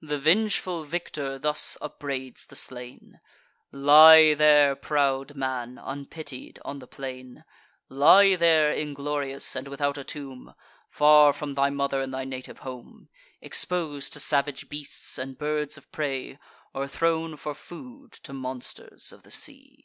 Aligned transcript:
The 0.00 0.18
vengeful 0.18 0.84
victor 0.84 1.38
thus 1.38 1.76
upbraids 1.82 2.46
the 2.46 2.56
slain: 2.56 3.20
"Lie 3.70 4.32
there, 4.32 4.74
proud 4.74 5.34
man, 5.36 5.76
unpitied, 5.78 6.58
on 6.64 6.78
the 6.78 6.86
plain; 6.86 7.44
Lie 7.90 8.36
there, 8.36 8.72
inglorious, 8.72 9.54
and 9.54 9.68
without 9.68 9.98
a 9.98 10.02
tomb, 10.02 10.54
Far 10.88 11.34
from 11.34 11.56
thy 11.56 11.68
mother 11.68 12.00
and 12.00 12.14
thy 12.14 12.24
native 12.24 12.60
home, 12.60 13.10
Exposed 13.42 14.14
to 14.14 14.18
savage 14.20 14.70
beasts, 14.70 15.18
and 15.18 15.36
birds 15.36 15.76
of 15.76 15.92
prey, 15.92 16.38
Or 16.72 16.88
thrown 16.88 17.36
for 17.36 17.54
food 17.54 18.12
to 18.22 18.32
monsters 18.32 19.12
of 19.12 19.24
the 19.24 19.30
sea." 19.30 19.84